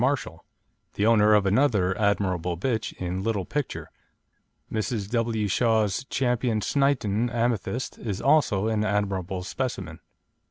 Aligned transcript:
Marshall, 0.03 0.43
the 0.95 1.05
owner 1.05 1.35
of 1.35 1.45
another 1.45 1.95
admirable 1.95 2.57
bitch 2.57 2.91
in 2.93 3.21
Little 3.21 3.45
Picture. 3.45 3.91
Mrs. 4.73 5.07
W. 5.11 5.47
Shaw's 5.47 6.05
Ch. 6.05 6.21
Sneinton 6.63 7.29
Amethyst 7.29 7.99
is 7.99 8.19
also 8.19 8.67
an 8.67 8.83
admirable 8.83 9.43
specimen. 9.43 9.99